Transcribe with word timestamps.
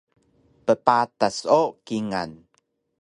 Ppatas 0.65 1.37
o 1.61 1.63
kingal 1.85 2.31